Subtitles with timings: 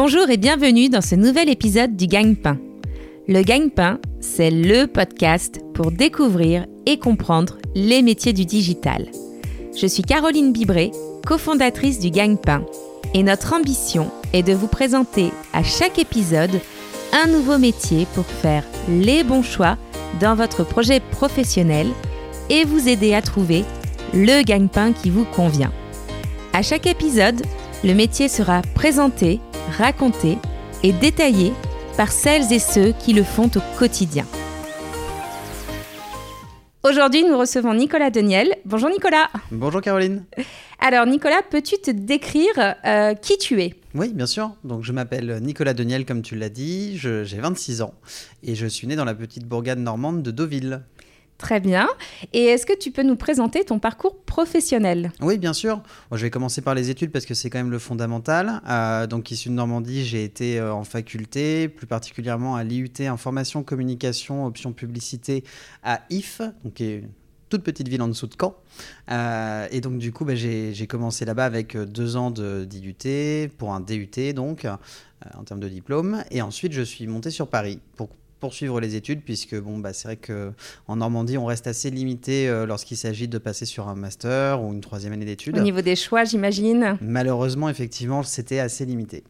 [0.00, 2.56] Bonjour et bienvenue dans ce nouvel épisode du Gagne-Pain.
[3.26, 9.08] Le Gagne-Pain, c'est le podcast pour découvrir et comprendre les métiers du digital.
[9.76, 10.92] Je suis Caroline Bibré,
[11.26, 12.64] cofondatrice du Gagne-Pain,
[13.12, 16.60] et notre ambition est de vous présenter à chaque épisode
[17.12, 19.76] un nouveau métier pour faire les bons choix
[20.20, 21.88] dans votre projet professionnel
[22.50, 23.64] et vous aider à trouver
[24.14, 25.72] le gagne-pain qui vous convient.
[26.52, 27.42] À chaque épisode,
[27.82, 29.40] le métier sera présenté,
[29.76, 30.38] raconté
[30.82, 31.52] et détaillé
[31.96, 34.24] par celles et ceux qui le font au quotidien.
[36.84, 38.54] Aujourd'hui, nous recevons Nicolas Deniel.
[38.64, 39.28] Bonjour Nicolas.
[39.50, 40.24] Bonjour Caroline.
[40.78, 42.52] Alors Nicolas, peux-tu te décrire
[42.86, 43.74] euh, qui tu es?
[43.94, 44.52] Oui, bien sûr.
[44.62, 46.96] Donc je m'appelle Nicolas Deniel, comme tu l'as dit.
[46.96, 47.94] J'ai 26 ans
[48.44, 50.82] et je suis né dans la petite bourgade normande de Deauville.
[51.38, 51.88] Très bien.
[52.32, 55.12] Et est-ce que tu peux nous présenter ton parcours professionnel?
[55.20, 55.80] Oui, bien sûr.
[56.10, 58.60] je vais commencer par les études parce que c'est quand même le fondamental.
[58.68, 63.62] Euh, donc, issu de Normandie, j'ai été euh, en faculté, plus particulièrement à l'IUT Information,
[63.62, 65.44] Communication, Option Publicité
[65.84, 66.42] à IF,
[66.74, 67.10] qui est une
[67.48, 68.56] toute petite ville en dessous de Caen.
[69.12, 73.80] Euh, et donc, du coup, bah, j'ai commencé là-bas avec deux ans d'IUT, pour un
[73.80, 74.66] DUT, donc,
[75.36, 76.24] en termes de diplôme.
[76.32, 78.08] Et ensuite, je suis monté sur Paris pour
[78.38, 82.66] poursuivre les études, puisque bon, bah, c'est vrai qu'en Normandie, on reste assez limité euh,
[82.66, 85.58] lorsqu'il s'agit de passer sur un master ou une troisième année d'études.
[85.58, 89.24] Au niveau des choix, j'imagine Malheureusement, effectivement, c'était assez limité.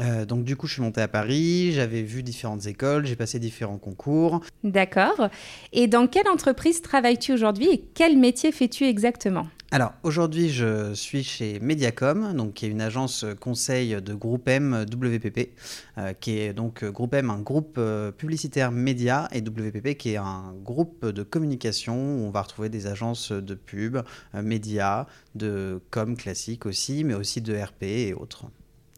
[0.00, 3.38] Euh, donc du coup, je suis monté à Paris, j'avais vu différentes écoles, j'ai passé
[3.38, 4.40] différents concours.
[4.64, 5.28] D'accord.
[5.72, 9.46] Et dans quelle entreprise travailles-tu aujourd'hui et quel métier fais-tu exactement?
[9.72, 14.86] Alors aujourd'hui, je suis chez Mediacom, donc qui est une agence conseil de Groupe M
[14.88, 15.50] WPP,
[15.98, 20.12] euh, qui est donc euh, Groupe M, un groupe euh, publicitaire média, et WPP qui
[20.12, 23.98] est un groupe de communication où on va retrouver des agences de pub,
[24.34, 28.46] médias, de com classique aussi, mais aussi de RP et autres.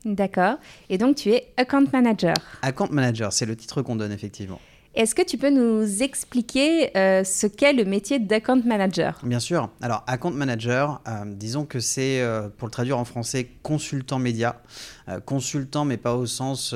[0.04, 0.56] D'accord.
[0.88, 2.34] Et donc tu es account manager.
[2.62, 4.61] Account manager, c'est le titre qu'on donne effectivement.
[4.98, 9.20] Est-ce que tu peux nous expliquer euh, ce qu'est le métier d'account manager?
[9.23, 9.70] Bien sûr.
[9.80, 14.61] Alors, account manager, euh, disons que c'est, euh, pour le traduire en français, consultant média.
[15.24, 16.74] consultant, mais pas au sens,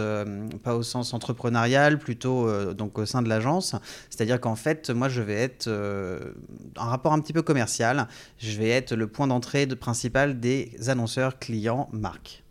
[0.62, 3.74] pas au sens entrepreneurial, plutôt donc au sein de l'agence.
[4.08, 8.08] C'est-à-dire qu'en fait, moi, je vais être un rapport un petit peu commercial.
[8.38, 12.41] Je vais être le point d'entrée de, principal des annonceurs, clients, marques.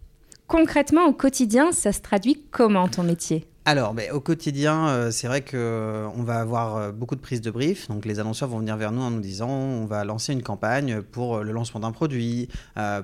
[0.51, 3.47] Concrètement, au quotidien, ça se traduit comment ton métier?
[3.63, 7.41] Alors, ben, au quotidien, euh, c'est vrai qu'on euh, va avoir euh, beaucoup de prises
[7.41, 7.88] de briefs.
[7.89, 11.03] Donc, les annonceurs vont venir vers nous en nous disant on va lancer une campagne
[11.03, 12.47] pour le lancement d'un produit,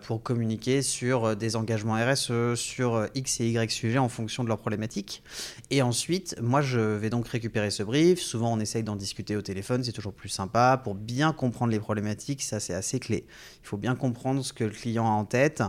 [0.03, 4.57] pour communiquer sur des engagements RSE, sur X et Y sujets en fonction de leurs
[4.57, 5.21] problématiques.
[5.69, 8.19] Et ensuite, moi, je vais donc récupérer ce brief.
[8.19, 10.81] Souvent, on essaye d'en discuter au téléphone, c'est toujours plus sympa.
[10.83, 13.25] Pour bien comprendre les problématiques, ça, c'est assez clé.
[13.63, 15.61] Il faut bien comprendre ce que le client a en tête.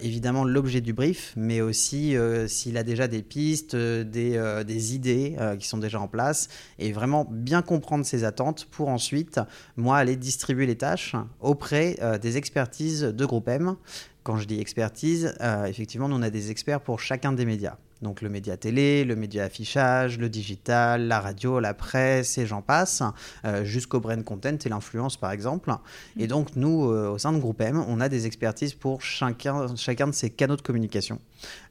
[0.00, 2.14] évidemment, l'objet du brief, mais aussi
[2.48, 6.48] s'il a déjà des pistes, des euh, des, idées euh, qui sont déjà en place
[6.78, 9.40] et vraiment bien comprendre ses attentes pour ensuite,
[9.76, 13.76] moi, aller distribuer les tâches auprès euh, des expertises de groupe M.
[14.22, 15.36] Quand je dis expertise,
[15.66, 17.76] effectivement, nous, on a des experts pour chacun des médias.
[18.02, 22.60] Donc le média télé, le média affichage, le digital, la radio, la presse et j'en
[22.60, 23.02] passe,
[23.44, 25.72] euh, jusqu'au brand content et l'influence par exemple.
[26.18, 26.28] Et mm.
[26.28, 30.08] donc nous, euh, au sein de Groupe M, on a des expertises pour chacun, chacun
[30.08, 31.18] de ces canaux de communication.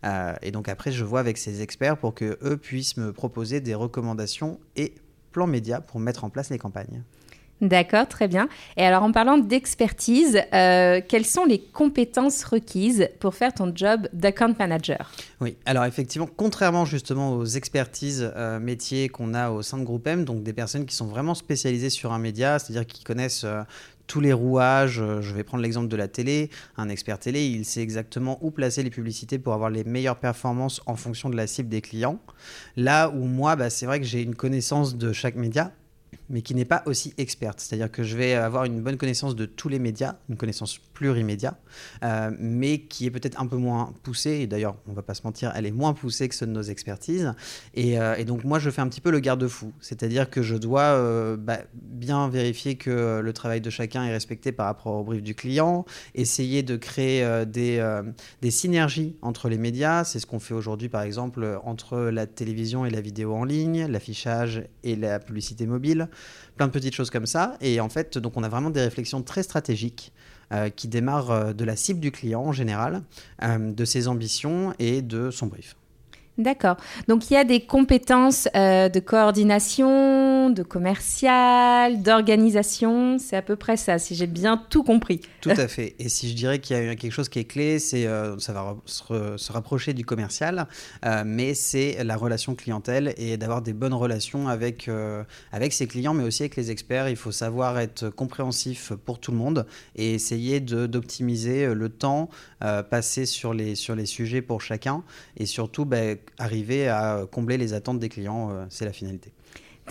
[0.04, 3.62] Euh, et donc après, je vois avec ces experts pour que eux puissent me proposer
[3.62, 4.96] des recommandations et
[5.32, 7.04] plans médias pour mettre en place les campagnes.
[7.62, 8.50] D'accord, très bien.
[8.76, 14.10] Et alors en parlant d'expertise, euh, quelles sont les compétences requises pour faire ton job
[14.12, 15.10] d'account manager?
[15.40, 20.06] Oui, alors effectivement, contrairement justement aux expertises euh, métiers qu'on a au sein de Groupe
[20.06, 23.46] M, donc des personnes qui sont vraiment spécialisées sur un média, c'est-à-dire qui connaissent...
[23.46, 23.62] Euh,
[24.08, 27.82] tous les rouages, je vais prendre l'exemple de la télé, un expert télé, il sait
[27.82, 31.70] exactement où placer les publicités pour avoir les meilleures performances en fonction de la cible
[31.70, 32.20] des clients.
[32.76, 35.72] Là où moi, bah, c'est vrai que j'ai une connaissance de chaque média,
[36.30, 37.60] mais qui n'est pas aussi experte.
[37.60, 41.58] C'est-à-dire que je vais avoir une bonne connaissance de tous les médias, une connaissance plurimédia,
[42.04, 44.32] euh, mais qui est peut-être un peu moins poussée.
[44.32, 46.52] Et d'ailleurs, on ne va pas se mentir, elle est moins poussée que ceux de
[46.52, 47.34] nos expertises.
[47.74, 49.72] Et, euh, donc, moi, je fais un petit peu le garde-fou.
[49.82, 54.52] C'est-à-dire que je dois euh, bah, bien vérifier que le travail de chacun est respecté
[54.52, 55.86] par rapport au brief du client,
[56.16, 58.02] essayer de créer des,
[58.42, 60.04] des synergies entre les médias.
[60.04, 63.86] C'est ce qu'on fait aujourd'hui, par exemple, entre la télévision et la vidéo en ligne,
[63.86, 66.10] l'affichage et la publicité mobile
[66.58, 67.58] plein de petites choses comme ça.
[67.62, 70.14] Et en fait, donc on a vraiment des réflexions très stratégiques
[70.52, 73.02] euh, qui démarrent euh, de la cible du client en général,
[73.42, 75.76] euh, de ses ambitions et de son brief.
[76.38, 76.76] D'accord.
[77.08, 83.18] Donc il y a des compétences euh, de coordination, de commercial, d'organisation.
[83.20, 85.22] C'est à peu près ça, si j'ai bien tout compris.
[85.40, 85.96] Tout à fait.
[85.98, 88.52] Et si je dirais qu'il y a quelque chose qui est clé, c'est euh, ça
[88.52, 90.68] va se, rapprocher du commercial,
[91.06, 94.90] euh, mais c'est la relation clientèle et d'avoir des bonnes relations avec
[95.54, 97.08] avec ses clients, mais aussi avec les experts.
[97.08, 99.66] Il faut savoir être compréhensif pour tout le monde
[99.96, 102.30] et essayer d'optimiser le temps
[102.60, 105.04] passé sur les sur les sujets pour chacun
[105.38, 105.86] et surtout.
[105.86, 109.32] Ben, arriver à combler les attentes des clients, euh, c'est la finalité.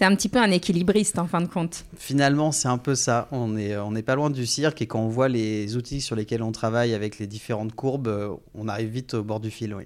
[0.01, 1.85] es un petit peu un équilibriste en fin de compte.
[1.97, 3.29] Finalement, c'est un peu ça.
[3.33, 6.43] On n'est on pas loin du cirque et quand on voit les outils sur lesquels
[6.43, 9.85] on travaille avec les différentes courbes, euh, on arrive vite au bord du fil, oui.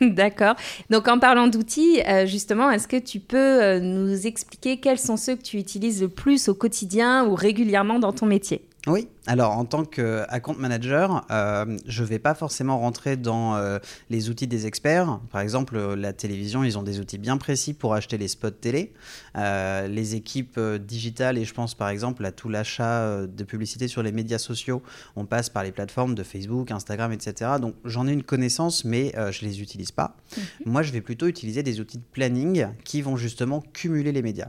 [0.14, 0.54] D'accord.
[0.88, 5.36] Donc en parlant d'outils, euh, justement, est-ce que tu peux nous expliquer quels sont ceux
[5.36, 8.64] que tu utilises le plus au quotidien ou régulièrement dans ton métier?
[8.86, 13.78] Oui, alors en tant qu'account manager, euh, je ne vais pas forcément rentrer dans euh,
[14.08, 15.20] les outils des experts.
[15.30, 18.50] Par exemple, euh, la télévision, ils ont des outils bien précis pour acheter les spots
[18.50, 18.94] télé.
[19.34, 24.12] les équipes digitales, et je pense par exemple à tout l'achat de publicité sur les
[24.12, 24.82] médias sociaux,
[25.14, 27.52] on passe par les plateformes de Facebook, Instagram, etc.
[27.60, 30.16] Donc j'en ai une connaissance, mais je ne les utilise pas.
[30.36, 30.42] Mhm.
[30.66, 34.48] Moi, je vais plutôt utiliser des outils de planning qui vont justement cumuler les médias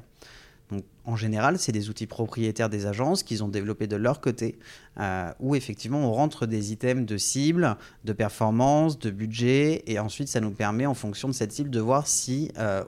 [1.06, 4.60] en général, c'est des outils propriétaires des agences qu'ils ont développés de leur côté,
[5.00, 7.76] euh, où effectivement on rentre des items de cible,
[8.06, 11.80] de performance, de budget, et ensuite ça nous permet, en fonction de cette cible, de
[11.80, 12.84] voir si euh,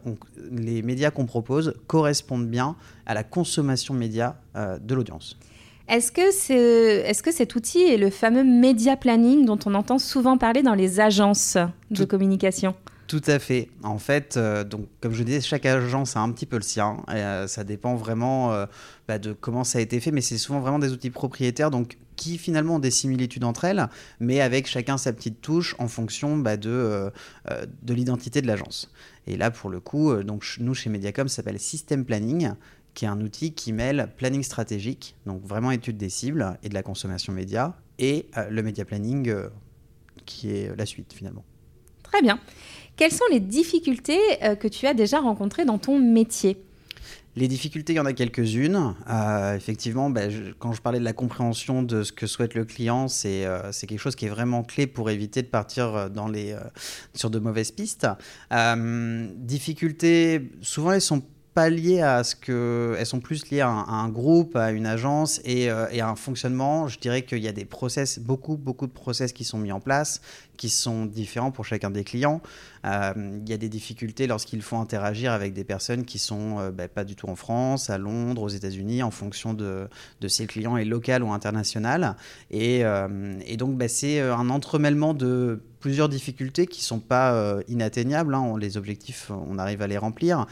[0.51, 2.75] les médias qu'on propose correspondent bien
[3.06, 5.38] à la consommation média euh, de l'audience.
[5.89, 10.00] Est-ce que, est, ce que cet outil est le fameux média planning dont on entend
[10.00, 11.57] souvent parler dans les agences
[11.91, 12.74] de communication?
[13.13, 13.69] Tout à fait.
[13.83, 17.04] En fait, euh, donc, comme je disais, chaque agence a un petit peu le sien.
[17.10, 18.65] Euh, ça dépend vraiment euh,
[19.07, 22.00] bah, de comment ça a été fait, mais c'est souvent vraiment des outils propriétaires, donc
[22.15, 23.88] qui finalement ont des similitudes entre elles,
[24.19, 27.12] mais avec chacun sa petite touche en fonction bah, de,
[27.83, 28.92] de l'identité de l'agence.
[29.27, 32.54] Et là, pour le coup, donc, nous, chez Mediacom, ça s'appelle System Planning
[32.95, 36.74] qui est un outil qui mêle planning stratégique, donc vraiment étude des cibles et de
[36.74, 39.36] la consommation média, et le média planning
[40.25, 41.44] qui est la suite finalement.
[42.13, 42.39] Très bien.
[42.95, 46.57] Quelles sont les difficultés euh, que tu as déjà rencontrées dans ton métier?
[47.36, 48.94] Les difficultés, il y en a quelques-unes.
[49.10, 53.07] Euh, effectivement, ben, quand je parlais de la compréhension de ce que souhaite le client,
[53.07, 56.10] c'est euh, quelque chose qui est vraiment clé pour éviter de partir
[57.16, 58.07] sur de mauvaises pistes.
[59.38, 62.95] difficultés, souvent elles sont pas liées à ce que.
[62.97, 66.88] Elles sont plus liées à un, groupe, à une agence et, et, à un fonctionnement.
[66.88, 69.79] Je dirais qu'il y a des process, beaucoup, beaucoup de process qui sont mis en
[69.79, 70.21] place,
[70.57, 72.41] qui sont différents pour chacun des clients.
[72.85, 76.71] Euh, il y a des difficultés lorsqu'il faut interagir avec des personnes qui sont euh,
[76.71, 79.88] bah, pas du tout en France, à Londres, aux États-Unis, en fonction de,
[80.21, 82.15] de si le client est local ou international.
[82.51, 88.33] Et, euh, donc, bah, c'est un entremêlement de plusieurs difficultés qui ne sont pas inatteignables.
[88.33, 88.56] Hein.
[88.57, 90.47] les objectifs, on arrive à les remplir.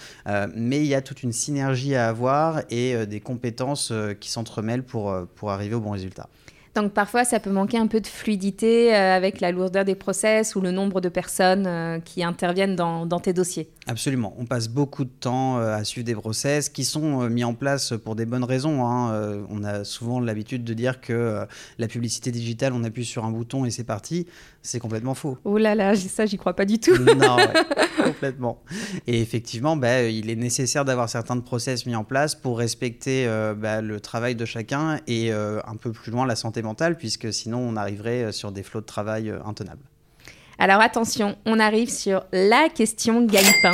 [0.54, 5.16] mais il y a toute une synergie à avoir et des compétences qui s'entremêlent pour,
[5.36, 6.28] pour arriver au bon résultat.
[6.76, 10.56] Donc parfois, ça peut manquer un peu de fluidité euh, avec la lourdeur des process
[10.56, 13.70] ou le nombre de personnes euh, qui interviennent dans, tes dossiers.
[13.92, 14.34] Absolument.
[14.38, 17.94] On passe beaucoup de temps euh, à suivre des process qui sont mis en place
[18.04, 18.86] pour des bonnes raisons.
[18.86, 19.46] Hein.
[19.50, 21.46] On a souvent l'habitude de dire que
[21.78, 24.28] la publicité digitale, on appuie sur un bouton et c'est parti.
[24.62, 25.38] C'est complètement faux.
[25.44, 26.96] Oh là là, ça, j'y crois pas du tout.
[26.98, 27.38] non,
[28.04, 28.62] complètement.
[29.08, 33.28] Et effectivement, bah, il est nécessaire d'avoir certains process mis en place pour respecter
[33.58, 37.60] bah, le travail de chacun et un peu plus loin la santé mentale, puisque sinon
[37.60, 39.84] on arriverait euh, sur des flots de travail euh, intenables.
[40.60, 43.74] Alors attention, on arrive sur la question gagne-pain.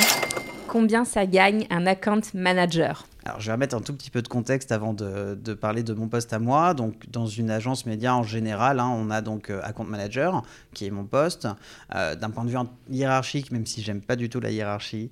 [0.68, 4.30] Combien ça gagne un account manager alors, je vais remettre un tout petit peu de
[4.30, 6.74] contexte avant de, parler de mon poste à moi.
[6.74, 10.44] Donc, dans une agence média en général, hein, on a donc euh, account manager,
[10.74, 11.46] qui est mon poste.
[11.92, 12.58] D'un point de vue
[12.90, 15.10] hiérarchique, même si j'aime pas du tout la hiérarchie,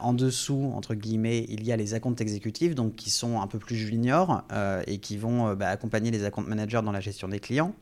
[0.00, 3.60] en dessous, entre guillemets, il y a les accounts exécutifs, donc qui sont un peu
[3.60, 4.42] plus juniors
[4.88, 7.76] et qui vont bah, accompagner les account managers dans la gestion des clients.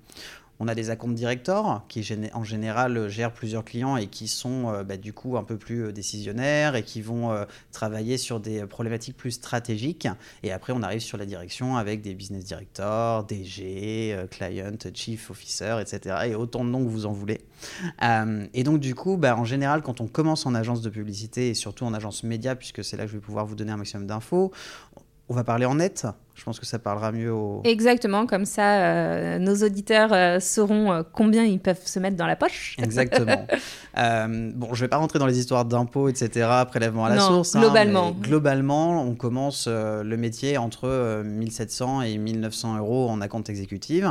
[0.62, 4.84] On a des account directors qui en général gèrent plusieurs clients et qui sont euh,
[4.84, 8.66] bah, du coup un peu plus euh, décisionnaires et qui vont euh, travailler sur des
[8.66, 10.06] problématiques plus stratégiques.
[10.42, 15.78] Et après, on arrive sur la direction avec des business directors, DG, client, chief officer,
[15.80, 16.16] etc.
[16.26, 17.40] Et autant de noms que vous en voulez.
[18.52, 21.54] et donc du coup, bah, en général, quand on commence en agence de publicité et
[21.54, 24.06] surtout en agence média, puisque c'est là que je vais pouvoir vous donner un maximum
[24.06, 24.52] d'infos,
[25.30, 26.06] on va parler en net.
[26.40, 27.60] Je pense que ça parlera mieux aux...
[27.64, 32.26] Exactement, comme ça, euh, nos auditeurs euh, sauront euh, combien ils peuvent se mettre dans
[32.26, 32.76] la poche.
[32.82, 33.46] Exactement.
[33.94, 37.54] bon, je ne vais pas rentrer dans les histoires d'impôts, etc., prélèvement à la source.
[37.54, 38.12] Hein, globalement.
[38.12, 44.10] globalement, on commence le métier entre 1700 et 1900 euros en compte exécutive,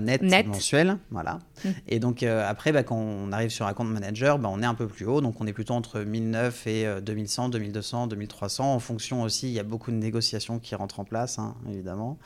[0.00, 0.96] net, net, mensuel.
[1.10, 1.40] Voilà.
[1.66, 1.68] Mmh.
[1.88, 4.74] Et donc, après, bah, quand on arrive sur un compte manager, bah, on est un
[4.74, 5.20] peu plus haut.
[5.20, 8.74] Donc, on est plutôt entre 1009 et 2100, 2200, 2300.
[8.74, 11.38] En fonction aussi, il y a beaucoup de négociations qui rentrent en place.
[11.38, 12.18] Hein, évidemment.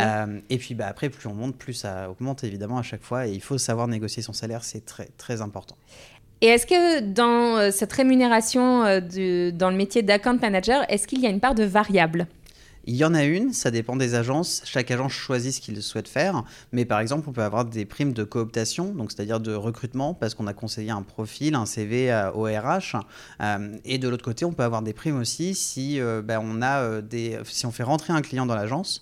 [0.00, 3.26] Euh, et puis bah, après, plus on monte, plus ça augmente évidemment à chaque fois.
[3.26, 5.76] Et il faut savoir négocier son salaire, c'est très, très important.
[6.42, 11.20] Et est-ce que dans euh, cette rémunération euh, dans le métier d'account manager, est-ce qu'il
[11.20, 12.26] y a une part de variable?
[12.84, 14.62] Il y en a une, ça dépend des agences.
[14.64, 16.44] Chaque agence choisit ce qu'il souhaite faire.
[16.72, 20.46] Mais par exemple, on peut avoir des primes de cooptation, c'est-à-dire de recrutement, parce qu'on
[20.46, 22.96] a conseillé un profil, un CV au RH.
[23.42, 26.62] Euh, et de l'autre côté, on peut avoir des primes aussi si, euh, ben, on
[26.62, 29.00] a, euh, des, si on fait rentrer un client dans l'agence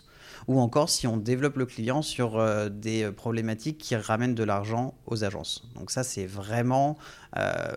[0.49, 5.23] ou encore si on développe le client sur des problématiques qui ramènent de l'argent aux
[5.23, 5.69] agences.
[5.75, 6.97] Donc ça, c'est vraiment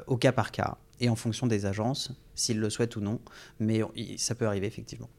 [0.07, 3.19] au cas par cas et en fonction des agences, s'ils le souhaitent ou non,
[3.59, 3.81] mais
[4.15, 5.09] ça peut arriver effectivement.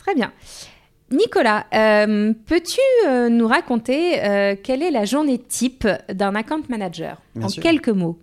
[0.00, 0.32] Très bien.
[1.10, 7.20] Nicolas, euh, peux-tu euh, nous raconter euh, quelle est la journée type d'un account manager?
[7.40, 8.18] En quelques mots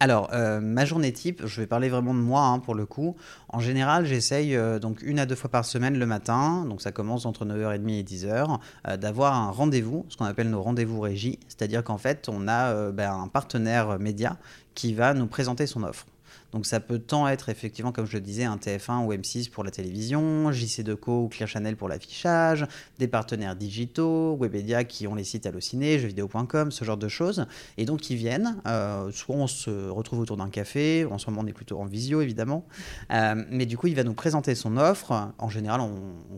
[0.00, 3.14] alors, ma journée type, je vais parler vraiment de moi hein, pour le coup.
[3.48, 7.24] En général, j'essaye donc une à deux fois par semaine le matin, donc ça commence
[7.24, 8.58] entre 9h30 et 10h,
[8.98, 13.12] d'avoir un rendez-vous, ce qu'on appelle nos rendez-vous régie, c'est-à-dire qu'en fait, on a ben,
[13.12, 14.38] un partenaire média
[14.74, 16.04] qui va nous présenter son offre.
[16.52, 19.64] Donc ça peut tant être effectivement, comme je le disais, un TF1 ou M6 pour
[19.64, 22.66] la télévision, JC2Co ou Clear Channel pour l'affichage,
[22.98, 27.46] des partenaires digitaux, Webedia qui ont les sites Allociné, jeuxvideo.com, ce genre de choses.
[27.78, 31.42] Et donc ils viennent, euh, soit on se retrouve autour d'un café, en ce moment
[31.42, 32.66] on est plutôt en visio évidemment,
[33.10, 35.32] euh, mais du coup il va nous présenter son offre.
[35.38, 35.92] En général on,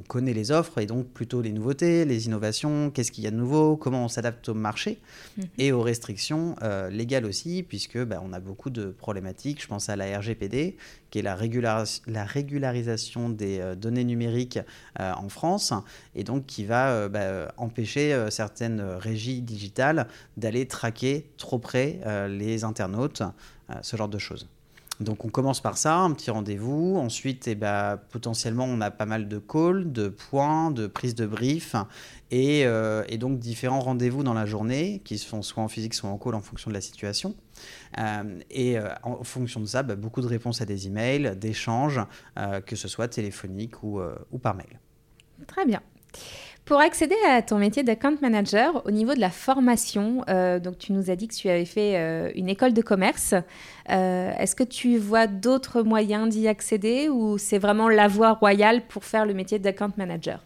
[0.06, 3.36] connaît les offres et donc plutôt les nouveautés, les innovations, qu'est-ce qu'il y a de
[3.36, 5.00] nouveau, comment on s'adapte au marché
[5.38, 5.44] mhm.
[5.56, 9.62] et aux restrictions euh, légales aussi, puisque bah, on a beaucoup de problématiques.
[9.62, 10.76] Je pense à la RGPD,
[11.10, 11.36] qui est la,
[12.08, 14.58] la régularisation des euh, données numériques
[14.98, 15.72] euh, en France,
[16.16, 22.64] et donc qui va euh, bah, empêcher certaines régies digitales d'aller traquer trop près les
[22.64, 23.22] internautes,
[23.82, 24.48] ce genre de choses.
[25.00, 26.96] Donc on commence par ça, un petit rendez-vous.
[26.96, 31.26] Ensuite, eh ben, potentiellement, on a pas mal de calls, de points, de prises de
[31.26, 31.74] brief
[32.30, 36.10] et, et donc différents rendez-vous dans la journée qui se font soit en physique, soit
[36.10, 37.34] en call en fonction de la situation.
[37.98, 42.00] Euh, et euh, en fonction de ça, bah, beaucoup de réponses à des emails, d'échanges,
[42.38, 44.00] euh, que ce soit téléphonique ou,
[44.42, 44.80] par mail.
[45.46, 45.80] Très bien.
[46.64, 50.24] Pour accéder à ton métier d'account manager, au niveau de la formation,
[50.62, 53.34] donc tu nous as dit que tu avais fait une école de commerce.
[53.86, 59.04] Est-ce que tu vois d'autres moyens d'y accéder ou c'est vraiment la voie royale pour
[59.04, 60.42] faire le métier d'account manager?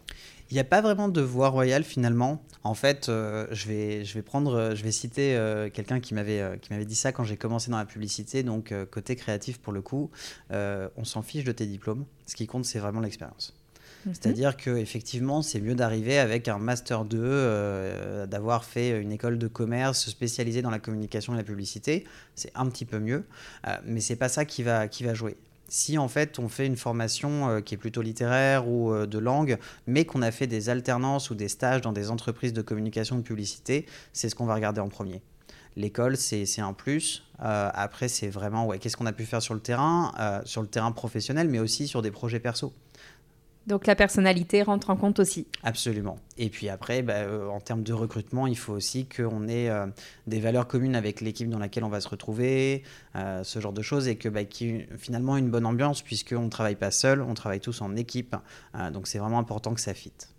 [0.49, 2.41] Il n'y a pas vraiment de voie royale finalement.
[2.63, 6.13] En fait, euh, je, vais, je, vais prendre, euh, je vais citer euh, quelqu'un qui
[6.13, 8.43] m'avait qui m'avait dit ça quand j'ai commencé dans la publicité.
[8.43, 10.09] Donc, côté créatif pour le coup,
[10.51, 12.05] on s'en fiche de tes diplômes.
[12.25, 13.53] Ce qui compte, c'est vraiment l'expérience.
[14.05, 14.13] Mhm.
[14.13, 20.09] C'est-à-dire qu'effectivement, c'est mieux d'arriver avec un Master 2, d'avoir fait une école de commerce
[20.09, 22.05] spécialisée dans la communication et la publicité.
[22.35, 23.25] C'est un petit peu mieux,
[23.85, 25.37] mais c'est pas ça qui va, qui va jouer
[25.69, 29.17] si en fait on fait une formation euh, qui est plutôt littéraire ou euh, de
[29.17, 29.57] langue,
[29.87, 33.21] mais qu'on a fait des alternances ou des stages dans des entreprises de communication de
[33.21, 35.21] publicité, c'est ce qu'on va regarder en premier.
[35.75, 37.23] L'école, c'est un plus.
[37.41, 40.67] Euh, après, c'est vraiment, ouais, qu'est-ce qu'on a pu faire sur le terrain, sur le
[40.67, 42.73] terrain professionnel, mais aussi sur des projets perso.
[43.69, 45.45] Donc la personnalité rentre en compte aussi.
[45.63, 46.17] Absolument.
[46.39, 49.85] Et puis après, bah, euh, en termes de recrutement, il faut aussi qu'on ait euh,
[50.25, 52.81] des valeurs communes avec l'équipe dans laquelle on va se retrouver,
[53.15, 56.01] euh, ce genre de choses, et que bah, qu'il y ait finalement une bonne ambiance,
[56.01, 58.35] puisqu'on ne travaille pas seul, on travaille tous en équipe.
[58.91, 60.29] donc c'est vraiment important que ça fitte.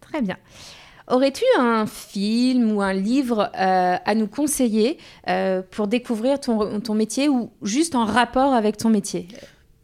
[0.00, 0.36] Très bien.
[1.08, 4.98] Aurais-tu un film ou un livre à nous conseiller
[5.70, 9.28] pour découvrir ton, ton métier ou juste en rapport avec ton métier?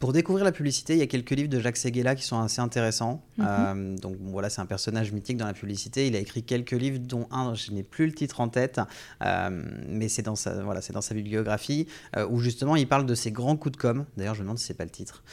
[0.03, 2.59] Pour découvrir la publicité, il y a quelques livres de Jacques Seguela qui sont assez
[2.59, 3.23] intéressants.
[3.37, 3.45] Mhm.
[3.47, 6.07] Euh, donc voilà, c'est un personnage mythique dans la publicité.
[6.07, 8.81] Il a écrit quelques livres, dont un, je n'ai plus le titre en tête,
[9.23, 13.05] euh, mais c'est dans sa voilà, c'est dans sa bibliographie euh, où justement il parle
[13.05, 14.05] de ses grands coups de com.
[14.17, 15.23] D'ailleurs, je me demande si c'est pas le titre,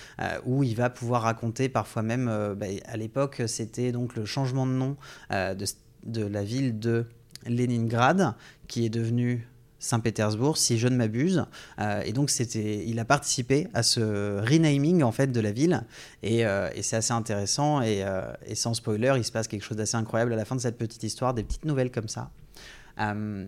[0.46, 2.26] où il va pouvoir raconter parfois même.
[2.56, 4.96] Bah, à l'époque, c'était donc le changement de nom
[5.32, 5.64] de,
[6.04, 7.06] de la ville de
[7.44, 8.34] Leningrad,
[8.68, 9.48] qui est devenue
[9.80, 11.46] Saint-Pétersbourg, si je ne m'abuse.
[11.80, 15.82] Euh, et donc, c'était, il a participé à ce renaming en fait de la ville,
[16.22, 17.80] et, euh, c'est assez intéressant.
[17.82, 20.60] Euh, et, sans spoiler, il se passe quelque chose d'assez incroyable à la fin de
[20.60, 22.30] cette petite histoire, des petites nouvelles comme ça.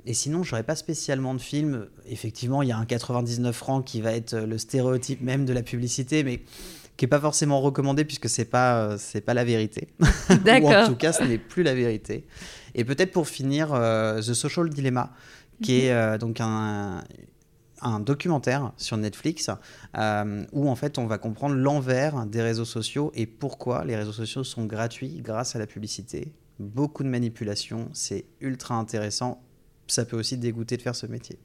[0.07, 1.87] et sinon, je n'aurais pas spécialement de film.
[2.09, 5.63] Effectivement, il y a un 99 francs qui va être le stéréotype même de la
[5.63, 6.41] publicité, mais
[6.97, 9.89] qui est pas forcément recommandé puisque c'est pas c'est pas la vérité.
[10.45, 10.71] D'accord.
[10.71, 12.25] Ou en tout cas, ce n'est plus la vérité.
[12.75, 15.13] Et peut-être pour finir, The Social Dilemma,
[15.63, 17.03] qui est donc un,
[17.83, 19.51] un documentaire sur Netflix
[19.99, 24.13] euh, où en fait on va comprendre l'envers des réseaux sociaux et pourquoi les réseaux
[24.13, 26.33] sociaux sont gratuits grâce à la publicité.
[26.59, 29.43] Beaucoup de manipulation, c'est ultra intéressant.
[29.89, 31.39] Ça peut aussi dégoûter de faire ce métier.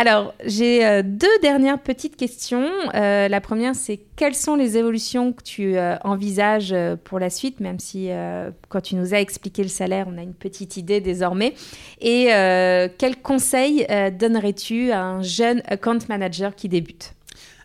[0.00, 2.70] Alors, j'ai euh, deux dernières petites questions.
[2.94, 7.58] Euh, la première, c'est quelles sont les évolutions que tu euh, envisages pour la suite,
[7.58, 8.10] même si
[8.68, 11.52] quand tu nous as expliqué le salaire, on a une petite idée désormais.
[12.00, 12.26] Et
[12.98, 13.86] quels conseils
[14.16, 17.14] donnerais-tu à un jeune account manager qui débute?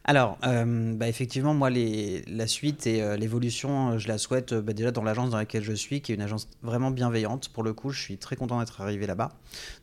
[0.05, 5.29] Alors, bah, effectivement, moi, la suite et l'évolution, je la souhaite bah, déjà dans l'agence
[5.29, 7.49] dans laquelle je suis, qui est une agence vraiment bienveillante.
[7.49, 9.29] Pour le coup, je suis très content d'être arrivé là-bas.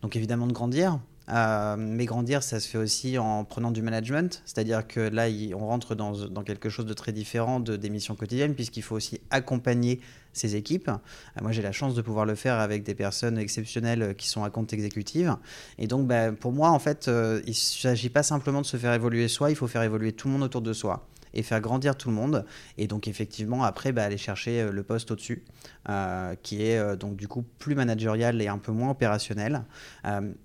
[0.02, 0.98] Donc, évidemment, de grandir,
[1.28, 5.66] euh, mais grandir, ça se fait aussi en prenant du management, c'est-à-dire que là, on
[5.66, 10.00] rentre dans, quelque chose de très différent de, des missions quotidiennes, puisqu'il faut aussi accompagner
[10.32, 10.88] ces équipes.
[10.88, 14.44] Euh, moi, j'ai la chance de pouvoir le faire avec des personnes exceptionnelles qui sont
[14.44, 15.36] à compte exécutive.
[15.78, 18.76] Et donc, bah, pour moi, en fait, euh, il ne s'agit pas simplement de se
[18.76, 21.60] faire évoluer soi, il faut faire évoluer tout le monde autour de soi et faire
[21.60, 22.44] grandir tout le monde.
[22.78, 25.44] Et donc effectivement, après, bah, aller chercher euh, le poste au-dessus,
[25.88, 29.64] euh, qui est euh, donc du coup plus managérial et un peu moins opérationnel.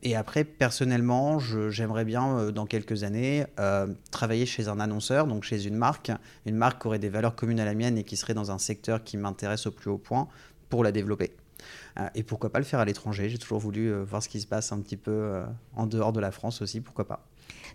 [0.03, 3.45] et après, personnellement, j'aimerais bien, dans quelques années,
[4.11, 6.11] travailler chez un annonceur, donc chez une marque,
[6.45, 8.57] une marque qui aurait des valeurs communes à la mienne et qui serait dans un
[8.57, 10.27] secteur qui m'intéresse au plus haut point
[10.69, 11.31] pour la développer.
[12.13, 14.71] et pourquoi pas le faire à l'étranger J'ai toujours voulu voir ce qui se passe
[14.71, 15.41] un petit peu
[15.75, 17.25] en dehors de la France aussi, pourquoi pas.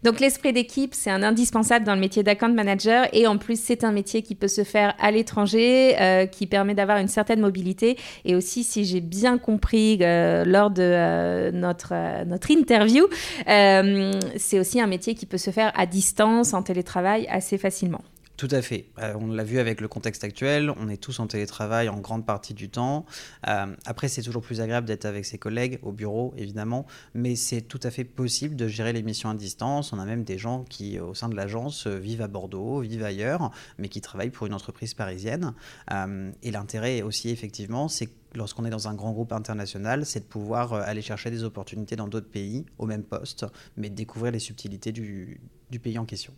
[0.02, 3.84] Donc l'esprit d'équipe, c'est un indispensable dans le métier d'account manager et en plus c'est
[3.84, 7.98] un métier qui peut se faire à l'étranger, euh, qui permet d'avoir une certaine mobilité
[8.24, 13.06] et aussi si j'ai bien compris euh, lors de euh, notre, notre interview,
[13.46, 18.00] c'est aussi un métier qui peut se faire à distance, en télétravail assez facilement.
[18.40, 18.86] Tout à fait.
[18.98, 22.24] Euh, on l'a vu avec le contexte actuel, on est tous en télétravail en grande
[22.24, 23.04] partie du temps.
[23.46, 27.60] Euh, après, c'est toujours plus agréable d'être avec ses collègues au bureau, évidemment, mais c'est
[27.60, 29.92] tout à fait possible de gérer les missions à distance.
[29.92, 33.50] On a même des gens qui, au sein de l'agence, vivent à Bordeaux, vivent ailleurs,
[33.76, 35.52] mais qui travaillent pour une entreprise parisienne.
[35.92, 40.24] Euh, et l'intérêt aussi, effectivement, c'est lorsqu'on est dans un grand groupe international, c'est de
[40.24, 43.44] pouvoir aller chercher des opportunités dans d'autres pays au même poste,
[43.76, 45.38] mais de découvrir les subtilités du
[45.82, 46.32] pays en question.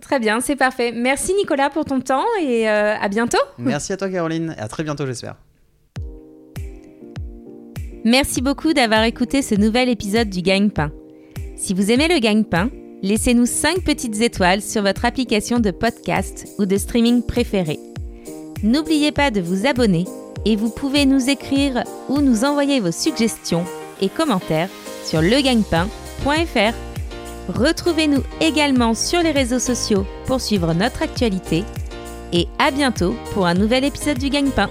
[0.00, 0.92] Très bien, c'est parfait.
[0.94, 3.38] Merci Nicolas pour ton temps et euh, à bientôt.
[3.58, 5.36] Merci à toi Caroline et à très bientôt j'espère.
[8.04, 10.92] Merci beaucoup d'avoir écouté ce nouvel épisode du Gagne-Pain.
[11.56, 12.70] Si vous aimez le Gagne-Pain,
[13.02, 17.80] laissez-nous 5 petites étoiles sur votre application de podcast ou de streaming préférée.
[18.62, 20.04] N'oubliez pas de vous abonner
[20.44, 23.64] et vous pouvez nous écrire ou nous envoyer vos suggestions
[24.00, 24.68] et commentaires
[25.04, 26.85] sur legagnepain.fr.
[27.48, 31.64] Retrouvez-nous également sur les réseaux sociaux pour suivre notre actualité.
[32.32, 34.68] Et à bientôt pour un nouvel épisode du Gagne-Pain.